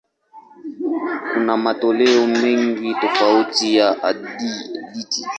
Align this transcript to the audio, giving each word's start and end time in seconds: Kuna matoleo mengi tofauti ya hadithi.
Kuna 1.33 1.57
matoleo 1.57 2.27
mengi 2.27 2.93
tofauti 2.93 3.75
ya 3.75 3.93
hadithi. 3.93 5.25